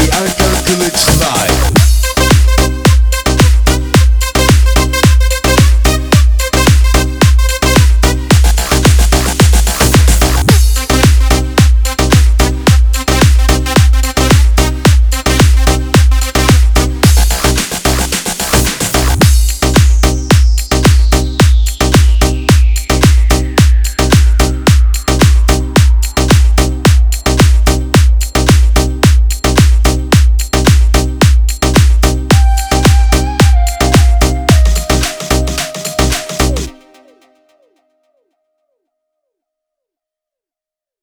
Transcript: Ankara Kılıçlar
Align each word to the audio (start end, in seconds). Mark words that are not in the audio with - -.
Ankara 0.00 0.64
Kılıçlar 0.64 1.41